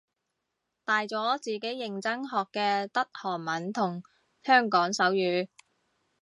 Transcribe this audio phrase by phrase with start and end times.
[0.83, 4.01] 大咗自己認真學嘅得韓文同
[4.41, 5.47] 香港手語